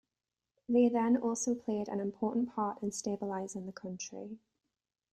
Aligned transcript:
They 0.67 0.89
then 0.89 1.15
also 1.15 1.53
played 1.53 1.87
an 1.87 1.99
important 1.99 2.55
part 2.55 2.81
in 2.81 2.91
stabilizing 2.91 3.67
the 3.67 3.71
country. 3.71 4.39